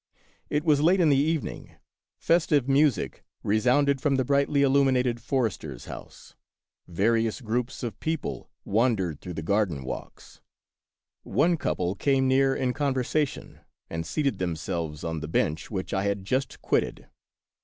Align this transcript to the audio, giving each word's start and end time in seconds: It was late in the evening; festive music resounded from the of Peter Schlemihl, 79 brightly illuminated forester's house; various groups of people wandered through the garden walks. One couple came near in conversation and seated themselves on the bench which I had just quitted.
It 0.49 0.63
was 0.63 0.81
late 0.81 0.99
in 0.99 1.09
the 1.09 1.15
evening; 1.15 1.75
festive 2.17 2.67
music 2.67 3.23
resounded 3.43 4.01
from 4.01 4.15
the 4.15 4.21
of 4.23 4.25
Peter 4.25 4.25
Schlemihl, 4.25 4.45
79 4.45 4.47
brightly 4.55 4.61
illuminated 4.63 5.21
forester's 5.21 5.85
house; 5.85 6.35
various 6.87 7.39
groups 7.39 7.83
of 7.83 7.99
people 7.99 8.49
wandered 8.65 9.21
through 9.21 9.35
the 9.35 9.43
garden 9.43 9.83
walks. 9.83 10.41
One 11.21 11.55
couple 11.55 11.93
came 11.93 12.27
near 12.27 12.55
in 12.55 12.73
conversation 12.73 13.59
and 13.91 14.03
seated 14.03 14.39
themselves 14.39 15.03
on 15.03 15.19
the 15.19 15.27
bench 15.27 15.69
which 15.69 15.93
I 15.93 16.05
had 16.05 16.25
just 16.25 16.63
quitted. 16.63 17.07